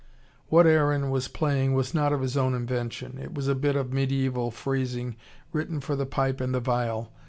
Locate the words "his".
2.21-2.35